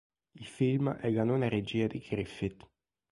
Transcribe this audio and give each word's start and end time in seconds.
Il 0.39 0.47
film 0.47 0.89
è 0.93 1.11
la 1.11 1.23
nona 1.23 1.47
regia 1.47 1.85
di 1.85 1.99
Griffith. 1.99 2.67